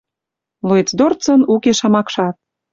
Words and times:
Млоец 0.63 0.89
дорцын 0.99 1.41
уке 1.53 1.71
шамакшат. 1.79 2.35